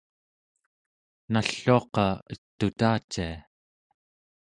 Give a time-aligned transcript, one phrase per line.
[1.31, 3.29] nalluaqa et'utacia